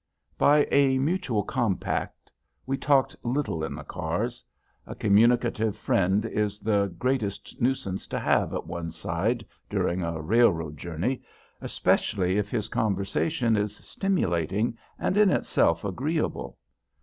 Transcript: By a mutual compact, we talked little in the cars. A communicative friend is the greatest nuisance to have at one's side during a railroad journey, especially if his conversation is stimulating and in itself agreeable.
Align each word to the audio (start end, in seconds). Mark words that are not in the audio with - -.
By 0.39 0.67
a 0.71 0.97
mutual 0.97 1.43
compact, 1.43 2.31
we 2.65 2.75
talked 2.75 3.15
little 3.23 3.63
in 3.63 3.75
the 3.75 3.83
cars. 3.83 4.43
A 4.87 4.95
communicative 4.95 5.77
friend 5.77 6.25
is 6.25 6.59
the 6.59 6.91
greatest 6.97 7.61
nuisance 7.61 8.07
to 8.07 8.17
have 8.19 8.51
at 8.55 8.65
one's 8.65 8.95
side 8.95 9.45
during 9.69 10.01
a 10.01 10.19
railroad 10.19 10.75
journey, 10.75 11.21
especially 11.61 12.39
if 12.39 12.49
his 12.49 12.67
conversation 12.67 13.55
is 13.55 13.75
stimulating 13.77 14.75
and 14.97 15.17
in 15.17 15.29
itself 15.29 15.85
agreeable. 15.85 16.57